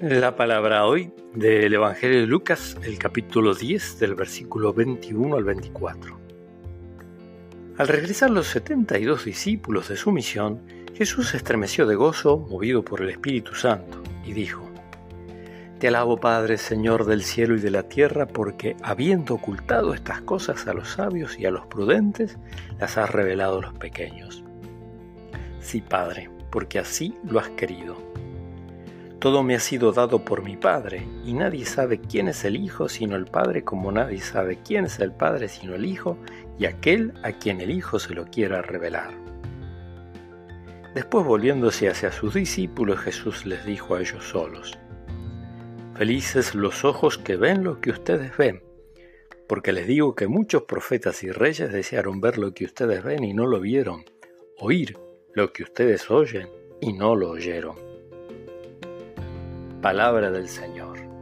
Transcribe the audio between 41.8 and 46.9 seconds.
hacia sus discípulos, Jesús les dijo a ellos solos, Felices los